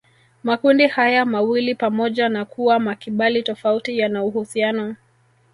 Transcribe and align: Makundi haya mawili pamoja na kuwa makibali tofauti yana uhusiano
Makundi 0.43 0.87
haya 0.87 1.25
mawili 1.25 1.75
pamoja 1.75 2.29
na 2.29 2.45
kuwa 2.45 2.79
makibali 2.79 3.43
tofauti 3.43 3.99
yana 3.99 4.23
uhusiano 4.23 4.95